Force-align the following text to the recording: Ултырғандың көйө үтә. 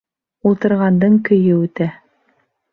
Ултырғандың 0.51 1.19
көйө 1.29 1.61
үтә. 1.67 1.91